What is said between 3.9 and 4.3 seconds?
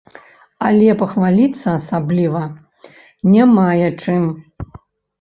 чым.